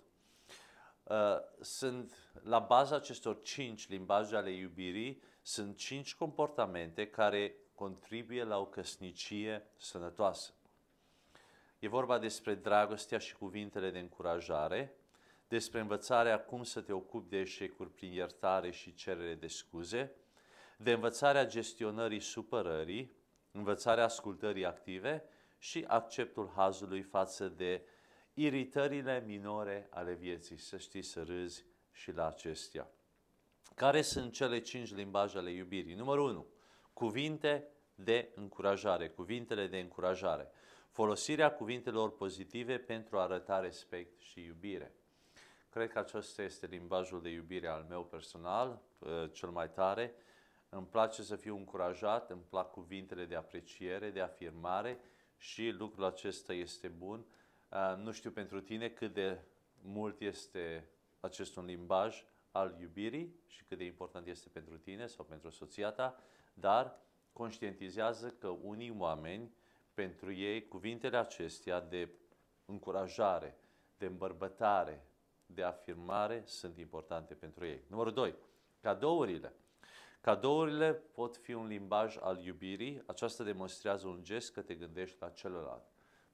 Uh, 1.03 1.37
sunt, 1.61 2.13
la 2.43 2.59
baza 2.59 2.95
acestor 2.95 3.41
cinci 3.41 3.89
limbaje 3.89 4.35
ale 4.35 4.51
iubirii, 4.51 5.21
sunt 5.41 5.77
cinci 5.77 6.15
comportamente 6.15 7.07
care 7.07 7.55
contribuie 7.81 8.43
la 8.43 8.57
o 8.57 8.65
căsnicie 8.65 9.63
sănătoasă. 9.77 10.53
E 11.79 11.87
vorba 11.87 12.19
despre 12.19 12.55
dragostea 12.55 13.17
și 13.17 13.35
cuvintele 13.35 13.91
de 13.91 13.99
încurajare, 13.99 14.95
despre 15.47 15.79
învățarea 15.79 16.39
cum 16.39 16.63
să 16.63 16.81
te 16.81 16.93
ocupi 16.93 17.29
de 17.29 17.37
eșecuri 17.39 17.89
prin 17.89 18.11
iertare 18.11 18.71
și 18.71 18.93
cerere 18.93 19.35
de 19.35 19.47
scuze, 19.47 20.11
de 20.77 20.91
învățarea 20.91 21.45
gestionării 21.45 22.19
supărării, 22.19 23.11
învățarea 23.51 24.03
ascultării 24.03 24.65
active 24.65 25.23
și 25.57 25.85
acceptul 25.87 26.51
hazului 26.55 27.01
față 27.01 27.47
de 27.47 27.85
iritările 28.33 29.23
minore 29.25 29.87
ale 29.89 30.13
vieții, 30.13 30.57
să 30.57 30.77
știi 30.77 31.01
să 31.01 31.23
râzi 31.23 31.65
și 31.91 32.11
la 32.11 32.27
acestea. 32.27 32.89
Care 33.75 34.01
sunt 34.01 34.33
cele 34.33 34.59
cinci 34.59 34.93
limbaje 34.95 35.37
ale 35.37 35.51
iubirii? 35.51 35.95
Numărul 35.95 36.29
1. 36.29 36.47
Cuvinte 36.93 37.67
de 37.95 38.31
încurajare, 38.35 39.09
cuvintele 39.09 39.67
de 39.67 39.79
încurajare 39.79 40.51
folosirea 40.91 41.51
cuvintelor 41.51 42.15
pozitive 42.15 42.77
pentru 42.77 43.17
a 43.17 43.21
arăta 43.21 43.59
respect 43.59 44.19
și 44.19 44.43
iubire. 44.43 44.93
Cred 45.69 45.91
că 45.91 45.99
acesta 45.99 46.41
este 46.41 46.65
limbajul 46.65 47.21
de 47.21 47.29
iubire 47.29 47.67
al 47.67 47.85
meu 47.89 48.03
personal, 48.03 48.81
uh, 48.99 49.09
cel 49.31 49.49
mai 49.49 49.69
tare. 49.69 50.13
Îmi 50.69 50.85
place 50.85 51.21
să 51.23 51.35
fiu 51.35 51.55
încurajat, 51.55 52.29
îmi 52.29 52.41
plac 52.49 52.71
cuvintele 52.71 53.25
de 53.25 53.35
apreciere, 53.35 54.09
de 54.09 54.21
afirmare 54.21 54.99
și 55.37 55.69
lucrul 55.69 56.05
acesta 56.05 56.53
este 56.53 56.87
bun. 56.87 57.25
Uh, 57.69 58.03
nu 58.03 58.11
știu 58.11 58.31
pentru 58.31 58.61
tine 58.61 58.89
cât 58.89 59.13
de 59.13 59.39
mult 59.81 60.21
este 60.21 60.87
acest 61.19 61.55
un 61.55 61.65
limbaj 61.65 62.25
al 62.51 62.77
iubirii 62.79 63.35
și 63.47 63.63
cât 63.63 63.77
de 63.77 63.83
important 63.83 64.27
este 64.27 64.49
pentru 64.49 64.77
tine 64.77 65.07
sau 65.07 65.25
pentru 65.25 65.49
soția 65.49 65.91
ta, 65.91 66.19
dar 66.53 66.99
conștientizează 67.33 68.29
că 68.29 68.47
unii 68.47 68.95
oameni 68.97 69.53
pentru 69.93 70.33
ei 70.33 70.67
cuvintele 70.67 71.17
acestea 71.17 71.81
de 71.81 72.09
încurajare, 72.65 73.57
de 73.97 74.05
îmbărbătare, 74.05 75.05
de 75.45 75.63
afirmare 75.63 76.43
sunt 76.45 76.77
importante 76.77 77.33
pentru 77.33 77.65
ei. 77.65 77.83
Numărul 77.87 78.13
2. 78.13 78.35
Cadourile. 78.81 79.53
Cadourile 80.21 80.93
pot 80.93 81.37
fi 81.37 81.53
un 81.53 81.67
limbaj 81.67 82.17
al 82.19 82.43
iubirii. 82.45 83.03
Aceasta 83.05 83.43
demonstrează 83.43 84.07
un 84.07 84.23
gest 84.23 84.53
că 84.53 84.61
te 84.61 84.75
gândești 84.75 85.17
la 85.19 85.29
celălalt. 85.29 85.83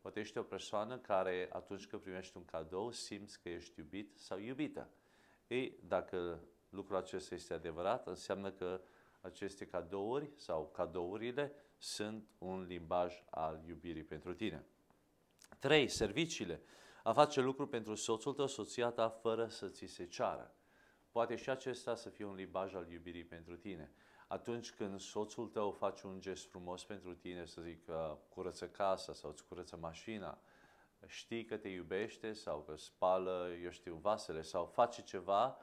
Poate 0.01 0.19
ești 0.19 0.37
o 0.37 0.43
persoană 0.43 0.97
care 0.97 1.49
atunci 1.51 1.87
când 1.87 2.01
primești 2.01 2.37
un 2.37 2.45
cadou 2.45 2.91
simți 2.91 3.41
că 3.41 3.49
ești 3.49 3.79
iubit 3.79 4.17
sau 4.17 4.39
iubită. 4.39 4.89
Ei, 5.47 5.79
dacă 5.87 6.39
lucrul 6.69 6.97
acesta 6.97 7.35
este 7.35 7.53
adevărat, 7.53 8.07
înseamnă 8.07 8.51
că 8.51 8.81
aceste 9.21 9.65
cadouri 9.65 10.31
sau 10.35 10.69
cadourile 10.69 11.53
sunt 11.77 12.29
un 12.37 12.61
limbaj 12.61 13.23
al 13.29 13.63
iubirii 13.67 14.03
pentru 14.03 14.33
tine. 14.33 14.65
3. 15.59 15.87
Serviciile. 15.87 16.61
A 17.03 17.13
face 17.13 17.41
lucru 17.41 17.67
pentru 17.67 17.95
soțul 17.95 18.33
tău, 18.33 18.47
soția 18.47 18.89
ta, 18.89 19.09
fără 19.09 19.47
să 19.47 19.67
ți 19.67 19.85
se 19.85 20.05
ceară. 20.05 20.55
Poate 21.11 21.35
și 21.35 21.49
acesta 21.49 21.95
să 21.95 22.09
fie 22.09 22.25
un 22.25 22.35
limbaj 22.35 22.73
al 22.73 22.91
iubirii 22.91 23.25
pentru 23.25 23.55
tine. 23.55 23.91
Atunci 24.27 24.71
când 24.71 24.99
soțul 24.99 25.47
tău 25.47 25.71
face 25.71 26.07
un 26.07 26.19
gest 26.21 26.49
frumos 26.49 26.85
pentru 26.85 27.13
tine, 27.13 27.45
să 27.45 27.61
zic 27.61 27.83
că 27.85 28.17
curăță 28.29 28.69
casa 28.69 29.13
sau 29.13 29.29
îți 29.29 29.45
curăță 29.45 29.77
mașina, 29.77 30.41
știi 31.05 31.45
că 31.45 31.57
te 31.57 31.67
iubește 31.67 32.33
sau 32.33 32.61
că 32.61 32.75
spală, 32.75 33.49
eu 33.63 33.69
știu, 33.69 33.95
vasele 33.95 34.41
sau 34.41 34.65
face 34.65 35.01
ceva 35.01 35.57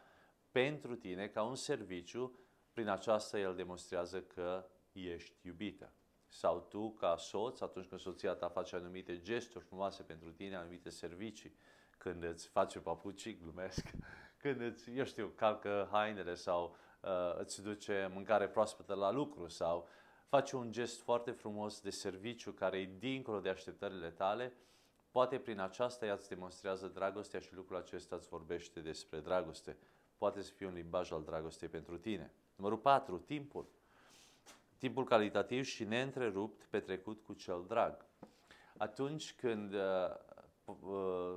pentru 0.51 0.97
tine 0.97 1.29
ca 1.29 1.43
un 1.43 1.55
serviciu, 1.55 2.39
prin 2.75 2.89
aceasta 2.89 3.39
el 3.39 3.55
demonstrează 3.55 4.23
că 4.23 4.67
ești 4.93 5.47
iubită 5.47 5.93
sau 6.29 6.67
tu 6.69 6.91
ca 6.91 7.17
soț, 7.17 7.61
atunci 7.61 7.87
când 7.87 8.01
soția 8.01 8.35
ta 8.35 8.49
face 8.49 8.77
anumite 8.77 9.21
gesturi 9.21 9.65
frumoase 9.65 10.03
pentru 10.03 10.33
tine, 10.33 10.57
anumite 10.57 10.91
servicii, 10.91 11.57
când 11.99 12.23
îți 12.23 12.49
face 12.49 12.79
papucii, 12.79 13.39
glumesc, 13.39 13.91
când 14.43 14.61
îți, 14.61 14.91
eu 14.91 15.05
știu, 15.05 15.33
calcă 15.37 15.89
hainele 15.91 16.35
sau 16.35 16.77
uh, 17.01 17.39
îți 17.39 17.63
duce 17.63 18.11
mâncare 18.13 18.49
proaspătă 18.49 18.95
la 18.95 19.11
lucru 19.11 19.49
sau 19.49 19.89
face 20.29 20.57
un 20.57 20.73
gest 20.73 21.03
foarte 21.03 21.31
frumos 21.31 21.81
de 21.81 21.91
serviciu 21.91 22.53
care 22.53 22.79
e 22.79 22.91
dincolo 22.99 23.41
de 23.41 23.49
așteptările 23.49 24.11
tale, 24.11 24.53
Poate 25.15 25.39
prin 25.39 25.61
aceasta 25.61 26.07
ea 26.07 26.13
îți 26.13 26.29
demonstrează 26.29 26.87
dragostea 26.89 27.41
și 27.41 27.55
lucrul 27.55 27.77
acesta 27.77 28.17
îți 28.17 28.29
vorbește 28.29 28.81
despre 28.81 29.21
dragoste. 29.21 29.77
Poate 30.17 30.43
să 30.43 30.53
fie 30.53 30.67
un 30.67 30.73
limbaj 30.75 31.11
al 31.11 31.23
dragostei 31.23 31.69
pentru 31.69 31.99
tine. 31.99 32.33
Numărul 32.57 32.79
4. 32.79 33.19
Timpul. 33.19 33.67
Timpul 34.79 35.05
calitativ 35.05 35.65
și 35.65 35.85
neîntrerupt 35.85 36.65
petrecut 36.65 37.21
cu 37.25 37.33
cel 37.33 37.65
drag. 37.69 38.05
Atunci 38.77 39.35
când 39.35 39.73
uh, 39.73 40.15
uh, 40.65 41.37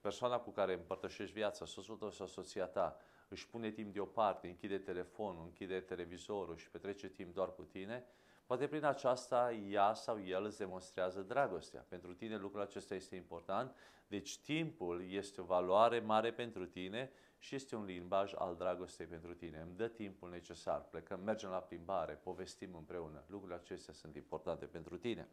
persoana 0.00 0.38
cu 0.38 0.50
care 0.50 0.72
împărtășești 0.72 1.34
viața, 1.34 1.64
soțul 1.64 1.96
tău 1.96 2.10
sau 2.10 2.26
soția 2.26 2.66
ta, 2.66 2.96
își 3.28 3.48
pune 3.48 3.70
timp 3.70 3.92
deoparte, 3.92 4.46
închide 4.46 4.78
telefonul, 4.78 5.44
închide 5.44 5.80
televizorul 5.80 6.56
și 6.56 6.70
petrece 6.70 7.08
timp 7.08 7.34
doar 7.34 7.54
cu 7.54 7.62
tine, 7.62 8.04
poate 8.48 8.66
prin 8.66 8.84
aceasta 8.84 9.52
ea 9.52 9.94
sau 9.94 10.24
el 10.24 10.44
îți 10.44 10.58
demonstrează 10.58 11.20
dragostea. 11.20 11.84
Pentru 11.88 12.14
tine 12.14 12.36
lucrul 12.36 12.60
acesta 12.60 12.94
este 12.94 13.16
important, 13.16 13.76
deci 14.06 14.38
timpul 14.38 15.10
este 15.10 15.40
o 15.40 15.44
valoare 15.44 15.98
mare 15.98 16.32
pentru 16.32 16.66
tine 16.66 17.10
și 17.38 17.54
este 17.54 17.76
un 17.76 17.84
limbaj 17.84 18.32
al 18.34 18.56
dragostei 18.56 19.06
pentru 19.06 19.34
tine. 19.34 19.60
Îmi 19.60 19.76
dă 19.76 19.88
timpul 19.88 20.30
necesar, 20.30 20.80
plecăm, 20.80 21.20
mergem 21.20 21.50
la 21.50 21.58
plimbare, 21.58 22.12
povestim 22.12 22.74
împreună. 22.74 23.24
Lucrurile 23.26 23.58
acestea 23.58 23.94
sunt 23.94 24.16
importante 24.16 24.64
pentru 24.64 24.96
tine. 24.96 25.28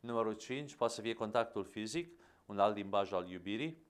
Numărul 0.00 0.34
5 0.34 0.74
poate 0.74 0.92
să 0.92 1.00
fie 1.00 1.14
contactul 1.14 1.64
fizic, 1.64 2.18
un 2.46 2.58
alt 2.58 2.76
limbaj 2.76 3.12
al 3.12 3.28
iubirii, 3.28 3.82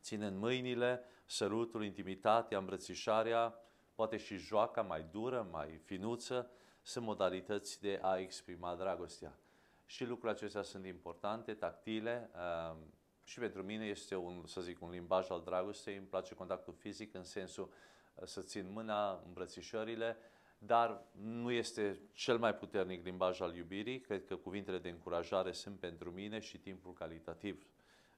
ținând 0.00 0.38
mâinile, 0.38 1.04
sărutul, 1.24 1.84
intimitatea, 1.84 2.58
îmbrățișarea, 2.58 3.54
poate 3.94 4.16
și 4.16 4.36
joaca 4.36 4.82
mai 4.82 5.06
dură, 5.10 5.48
mai 5.50 5.76
finuță, 5.76 6.50
sunt 6.82 7.04
modalități 7.04 7.80
de 7.80 7.98
a 8.02 8.18
exprima 8.18 8.74
dragostea. 8.74 9.38
Și 9.86 10.04
lucrurile 10.04 10.30
acestea 10.30 10.62
sunt 10.62 10.86
importante, 10.86 11.54
tactile, 11.54 12.30
uh, 12.34 12.76
și 13.24 13.38
pentru 13.38 13.62
mine 13.62 13.84
este 13.84 14.16
un, 14.16 14.46
să 14.46 14.60
zic, 14.60 14.82
un 14.82 14.90
limbaj 14.90 15.30
al 15.30 15.42
dragostei, 15.44 15.96
îmi 15.96 16.06
place 16.06 16.34
contactul 16.34 16.74
fizic 16.74 17.14
în 17.14 17.24
sensul 17.24 17.72
uh, 18.14 18.24
să 18.26 18.40
țin 18.40 18.72
mâna, 18.72 19.22
îmbrățișările, 19.26 20.16
dar 20.58 21.02
nu 21.12 21.50
este 21.50 22.00
cel 22.12 22.38
mai 22.38 22.54
puternic 22.54 23.04
limbaj 23.04 23.40
al 23.40 23.56
iubirii. 23.56 24.00
Cred 24.00 24.24
că 24.24 24.36
cuvintele 24.36 24.78
de 24.78 24.88
încurajare 24.88 25.52
sunt 25.52 25.78
pentru 25.78 26.10
mine 26.10 26.38
și 26.38 26.58
timpul 26.58 26.92
calitativ 26.92 27.66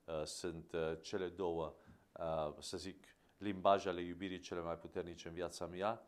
uh, 0.05 0.25
sunt 0.25 0.73
uh, 0.73 0.93
cele 1.01 1.29
două, 1.29 1.75
uh, 2.13 2.55
să 2.59 2.77
zic, 2.77 3.05
limbaje 3.39 3.89
ale 3.89 4.01
iubirii 4.01 4.39
cele 4.39 4.61
mai 4.61 4.79
puternice 4.79 5.29
în 5.29 5.35
viața 5.35 5.67
mea. 5.67 6.07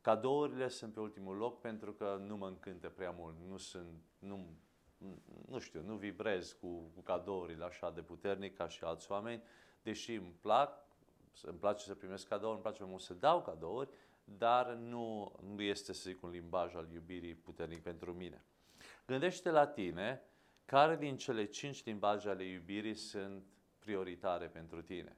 Cadourile 0.00 0.68
sunt 0.68 0.92
pe 0.92 1.00
ultimul 1.00 1.36
loc 1.36 1.60
pentru 1.60 1.92
că 1.92 2.22
nu 2.26 2.36
mă 2.36 2.46
încântă 2.46 2.88
prea 2.88 3.10
mult, 3.10 3.36
nu 3.48 3.56
sunt, 3.56 4.02
nu, 4.18 4.46
nu 5.48 5.58
știu, 5.58 5.82
nu 5.82 5.94
vibrez 5.94 6.52
cu, 6.52 6.66
cu 6.94 7.00
cadourile 7.00 7.64
așa 7.64 7.90
de 7.90 8.02
puternic 8.02 8.56
ca 8.56 8.68
și 8.68 8.84
alți 8.84 9.10
oameni, 9.10 9.42
deși 9.82 10.14
îmi 10.14 10.34
plac, 10.40 10.86
îmi 11.42 11.58
place 11.58 11.84
să 11.84 11.94
primesc 11.94 12.28
cadouri, 12.28 12.52
îmi 12.52 12.62
place 12.62 12.80
mai 12.80 12.90
mult 12.90 13.02
să 13.02 13.14
dau 13.14 13.42
cadouri, 13.42 13.90
dar 14.24 14.72
nu, 14.72 15.32
nu 15.54 15.62
este, 15.62 15.92
să 15.92 16.08
zic, 16.08 16.22
un 16.22 16.30
limbaj 16.30 16.74
al 16.74 16.90
iubirii 16.92 17.34
puternic 17.34 17.82
pentru 17.82 18.12
mine. 18.12 18.44
Gândește 19.06 19.50
la 19.50 19.66
tine 19.66 20.22
care 20.64 20.96
din 20.96 21.16
cele 21.16 21.44
cinci 21.44 21.84
limbaje 21.84 22.28
ale 22.28 22.44
iubirii 22.44 22.94
sunt 22.94 23.44
prioritare 23.78 24.46
pentru 24.46 24.82
tine. 24.82 25.16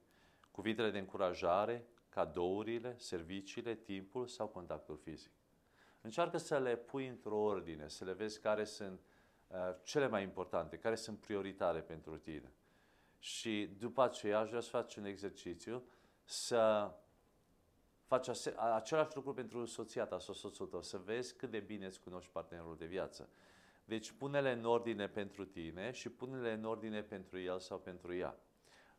Cuvintele 0.50 0.90
de 0.90 0.98
încurajare, 0.98 1.86
cadourile, 2.14 2.95
serviciile, 2.99 3.75
timpul 3.75 4.26
sau 4.26 4.47
contactul 4.47 4.97
fizic. 4.97 5.31
Încearcă 6.00 6.38
să 6.38 6.59
le 6.59 6.76
pui 6.76 7.07
într-o 7.07 7.38
ordine, 7.38 7.88
să 7.88 8.04
le 8.04 8.12
vezi 8.12 8.40
care 8.40 8.64
sunt 8.64 9.00
uh, 9.47 9.57
cele 9.83 10.07
mai 10.07 10.23
importante, 10.23 10.78
care 10.78 10.95
sunt 10.95 11.19
prioritare 11.19 11.81
pentru 11.81 12.16
tine. 12.16 12.52
Și 13.19 13.71
după 13.78 14.02
aceea 14.02 14.38
aș 14.38 14.49
vrea 14.49 14.61
să 14.61 14.69
faci 14.69 14.97
un 14.97 15.04
exercițiu 15.04 15.85
să 16.25 16.92
faci 18.05 18.29
același 18.75 19.16
lucru 19.16 19.33
pentru 19.33 19.64
soția 19.64 20.05
ta 20.05 20.18
sau 20.18 20.35
soțul 20.35 20.66
tău, 20.66 20.83
să 20.83 20.98
vezi 20.98 21.37
cât 21.37 21.51
de 21.51 21.61
bine 21.61 21.87
îți 21.87 22.01
cunoști 22.01 22.31
partenerul 22.31 22.77
de 22.77 22.87
viață. 22.87 23.29
Deci 23.85 24.11
pune-le 24.11 24.51
în 24.51 24.64
ordine 24.64 25.09
pentru 25.09 25.44
tine 25.44 25.90
și 25.90 26.09
pune-le 26.09 26.53
în 26.53 26.64
ordine 26.64 27.03
pentru 27.03 27.38
el 27.38 27.59
sau 27.59 27.79
pentru 27.79 28.14
ea. 28.14 28.38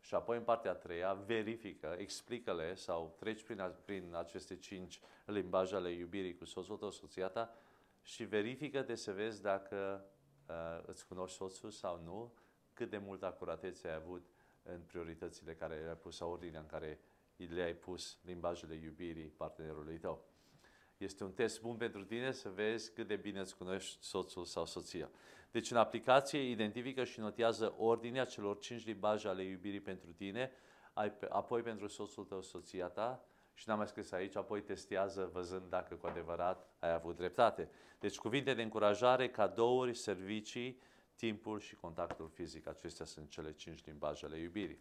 Și 0.04 0.16
apoi 0.16 0.38
în 0.38 0.44
partea 0.44 0.72
a 0.72 0.76
treia, 0.76 1.14
verifică, 1.14 1.96
explică-le 1.98 2.76
sau 2.76 3.16
treci 3.18 3.44
prin, 3.44 3.74
prin 3.86 4.16
aceste 4.16 4.58
cinci 4.58 5.00
limbaje 5.26 5.76
ale 5.76 5.90
iubirii 5.90 6.36
cu 6.36 6.46
soțul 6.46 6.78
tău, 6.78 6.92
soția 6.92 7.28
ta 7.28 7.56
și 8.02 8.24
verifică-te 8.24 8.96
să 8.96 9.12
vezi 9.12 9.42
dacă 9.42 10.06
uh, 10.48 10.84
îți 10.86 11.08
cunoști 11.08 11.38
soțul 11.38 11.72
sau 11.72 12.02
nu, 12.04 12.34
cât 12.74 12.90
de 12.90 12.98
multă 12.98 13.26
acuratețe 13.26 13.88
ai 13.88 13.94
avut 13.94 14.26
în 14.64 14.82
prioritățile 14.82 15.56
care 15.56 15.76
le-ai 15.76 15.96
pus 15.96 16.16
sau 16.16 16.32
ordinea 16.32 16.60
în 16.60 16.66
care 16.66 17.00
le-ai 17.36 17.74
pus 17.74 18.20
limbajele 18.24 18.76
iubirii 18.76 19.30
partenerului 19.30 19.98
tău. 19.98 20.26
Este 20.98 21.24
un 21.24 21.32
test 21.32 21.62
bun 21.62 21.76
pentru 21.76 22.04
tine 22.04 22.32
să 22.32 22.50
vezi 22.50 22.94
cât 22.94 23.08
de 23.08 23.16
bine 23.16 23.40
îți 23.40 23.58
cunoști 23.58 24.04
soțul 24.04 24.46
sau 24.46 24.66
soția. 24.66 25.10
Deci 25.52 25.72
în 25.72 25.78
aplicație 25.78 26.40
identifică 26.40 27.04
și 27.04 27.20
notează 27.20 27.74
ordinea 27.78 28.26
celor 28.26 28.60
cinci 28.60 28.86
limbaje 28.86 29.28
ale 29.28 29.44
iubirii 29.44 29.82
pentru 29.82 30.12
tine, 30.12 30.52
apoi 31.30 31.62
pentru 31.62 31.88
soțul 31.88 32.26
tău, 32.26 32.42
soția 32.42 32.88
ta, 32.88 33.26
și 33.54 33.68
n-am 33.68 33.78
mai 33.78 33.88
scris 33.88 34.12
aici, 34.12 34.36
apoi 34.36 34.62
testează 34.62 35.30
văzând 35.34 35.70
dacă 35.70 35.96
cu 35.96 36.08
adevărat 36.08 36.70
ai 36.80 36.94
avut 36.94 37.16
dreptate. 37.16 37.70
Deci 38.00 38.18
cuvinte 38.18 38.54
de 38.54 38.62
încurajare, 38.62 39.30
cadouri, 39.30 39.94
servicii, 39.94 40.82
timpul 41.16 41.60
și 41.60 41.76
contactul 41.76 42.30
fizic. 42.30 42.68
Acestea 42.68 43.06
sunt 43.06 43.30
cele 43.30 43.54
cinci 43.54 43.86
limbaje 43.86 44.26
ale 44.26 44.38
iubirii. 44.38 44.80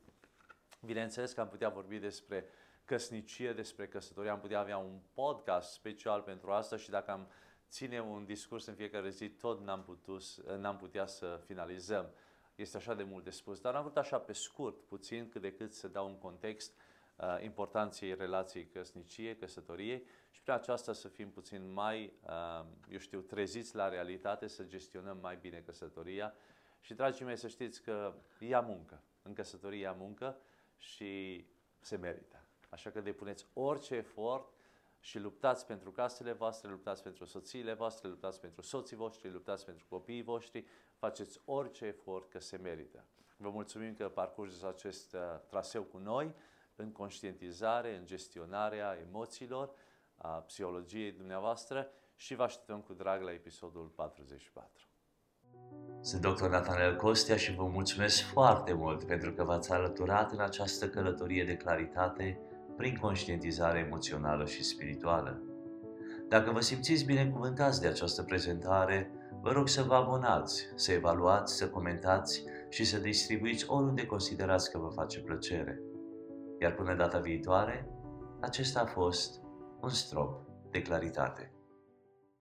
Bineînțeles 0.81 1.33
că 1.33 1.41
am 1.41 1.49
putea 1.49 1.69
vorbi 1.69 1.99
despre 1.99 2.47
căsnicie, 2.85 3.53
despre 3.53 3.89
căsătorie, 3.89 4.31
am 4.31 4.41
putea 4.41 4.61
avea 4.61 4.77
un 4.77 5.01
podcast 5.13 5.73
special 5.73 6.21
pentru 6.21 6.51
asta 6.51 6.77
și 6.77 6.91
dacă 6.91 7.11
am 7.11 7.29
ține 7.69 8.01
un 8.01 8.25
discurs 8.25 8.67
în 8.67 8.75
fiecare 8.75 9.11
zi, 9.11 9.29
tot 9.29 9.65
n-am, 9.65 9.83
putut, 9.83 10.23
n-am 10.59 10.77
putea 10.77 11.07
să 11.07 11.41
finalizăm. 11.47 12.11
Este 12.55 12.77
așa 12.77 12.95
de 12.95 13.03
mult 13.03 13.25
de 13.25 13.31
spus, 13.31 13.61
dar 13.61 13.75
am 13.75 13.83
vrut 13.83 13.97
așa 13.97 14.19
pe 14.19 14.33
scurt, 14.33 14.83
puțin, 14.83 15.29
cât 15.29 15.41
de 15.41 15.53
cât 15.53 15.73
să 15.73 15.89
dau 15.89 16.07
un 16.07 16.19
context 16.19 16.73
uh, 17.17 17.43
importanței 17.43 18.15
relației 18.15 18.67
căsnicie, 18.67 19.37
căsătoriei 19.37 20.07
și 20.31 20.43
prin 20.43 20.55
aceasta 20.55 20.93
să 20.93 21.09
fim 21.09 21.31
puțin 21.31 21.73
mai, 21.73 22.13
uh, 22.23 22.67
eu 22.91 22.99
știu, 22.99 23.21
treziți 23.21 23.75
la 23.75 23.89
realitate, 23.89 24.47
să 24.47 24.65
gestionăm 24.65 25.19
mai 25.21 25.37
bine 25.37 25.63
căsătoria 25.67 26.35
și, 26.81 26.95
dragii 26.95 27.25
mei, 27.25 27.37
să 27.37 27.49
știți 27.49 27.83
că 27.83 28.15
ia 28.39 28.61
muncă, 28.61 29.03
în 29.23 29.33
căsătorie 29.33 29.81
ia 29.81 29.93
muncă, 29.93 30.37
și 30.77 31.45
se 31.81 31.97
merită. 31.97 32.42
Așa 32.73 32.91
că 32.91 33.01
depuneți 33.01 33.47
orice 33.53 33.95
efort 33.95 34.53
și 35.01 35.19
luptați 35.19 35.67
pentru 35.67 35.91
casele 35.91 36.33
voastre, 36.33 36.71
luptați 36.71 37.03
pentru 37.03 37.25
soțiile 37.25 37.73
voastre, 37.73 38.09
luptați 38.09 38.41
pentru 38.41 38.63
soții 38.63 38.97
voștri, 38.97 39.33
luptați 39.33 39.65
pentru 39.65 39.87
copiii 39.89 40.23
voștri, 40.23 40.65
faceți 40.95 41.41
orice 41.45 41.85
efort 41.85 42.31
că 42.31 42.41
se 42.41 42.57
merită. 42.57 43.05
Vă 43.37 43.51
mulțumim 43.51 43.95
că 43.95 44.09
parcurgeți 44.09 44.65
acest 44.65 45.13
uh, 45.13 45.21
traseu 45.47 45.83
cu 45.83 45.99
noi 45.99 46.35
în 46.77 46.93
conștientizare, 46.93 47.97
în 47.97 48.07
gestionarea 48.07 48.99
emoțiilor, 49.09 49.71
a 50.17 50.29
psihologiei 50.29 51.13
dumneavoastră 51.13 51.91
și 52.17 52.35
vă 52.35 52.43
așteptăm 52.43 52.81
cu 52.81 52.93
drag 52.93 53.23
la 53.23 53.33
episodul 53.33 53.87
44. 53.87 54.87
Sunt 56.01 56.23
dr. 56.23 56.47
Nathaniel 56.47 56.97
Costea 56.97 57.37
și 57.37 57.55
vă 57.55 57.65
mulțumesc 57.65 58.23
foarte 58.23 58.73
mult 58.73 59.05
pentru 59.05 59.33
că 59.33 59.45
v-ați 59.45 59.73
alăturat 59.73 60.33
în 60.33 60.41
această 60.41 60.89
călătorie 60.89 61.45
de 61.45 61.57
claritate 61.57 62.41
prin 62.77 62.97
conștientizare 63.01 63.79
emoțională 63.79 64.47
și 64.47 64.65
spirituală. 64.65 65.43
Dacă 66.29 66.51
vă 66.51 66.61
simțiți 66.61 67.05
binecuvântați 67.05 67.81
de 67.81 67.87
această 67.87 68.23
prezentare, 68.23 69.11
vă 69.41 69.51
rog 69.51 69.69
să 69.69 69.83
vă 69.83 69.95
abonați, 69.95 70.65
să 70.75 70.93
evaluați, 70.93 71.57
să 71.57 71.69
comentați 71.69 72.45
și 72.69 72.85
să 72.85 72.99
distribuiți 72.99 73.65
oriunde 73.69 74.07
considerați 74.07 74.71
că 74.71 74.79
vă 74.79 74.89
face 74.89 75.21
plăcere. 75.21 75.81
Iar 76.61 76.75
până 76.75 76.95
data 76.95 77.19
viitoare, 77.19 77.89
acesta 78.41 78.81
a 78.81 78.87
fost 78.87 79.41
un 79.81 79.89
strop 79.89 80.41
de 80.71 80.83
claritate. 80.83 81.53